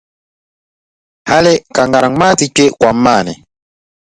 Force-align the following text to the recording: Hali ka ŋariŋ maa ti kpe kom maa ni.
Hali 1.29 1.53
ka 1.75 1.81
ŋariŋ 1.91 2.13
maa 2.19 2.37
ti 2.39 2.45
kpe 2.55 2.65
kom 2.79 2.95
maa 3.05 3.21
ni. 3.25 3.33